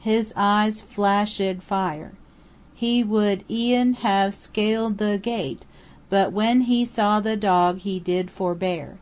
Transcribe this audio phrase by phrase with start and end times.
[0.00, 2.10] His eyes flash ed fire.
[2.74, 5.66] He would e'en have scal ed the gate,
[6.10, 8.98] but when he saw the dog he did forbear.